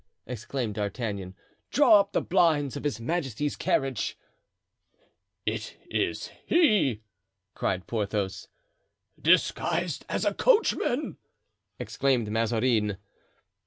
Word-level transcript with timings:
exclaimed 0.25 0.73
D'Artagnan, 0.73 1.35
"draw 1.69 1.99
up 1.99 2.11
the 2.11 2.23
blinds 2.23 2.75
of 2.75 2.83
his 2.83 2.99
majesty's 2.99 3.55
carriage." 3.55 4.17
"It 5.45 5.77
is 5.91 6.31
he!" 6.43 7.03
cried 7.53 7.85
Porthos. 7.85 8.47
"Disguised 9.21 10.03
as 10.09 10.25
a 10.25 10.33
coachman!" 10.33 11.17
exclaimed 11.77 12.31
Mazarin. 12.31 12.97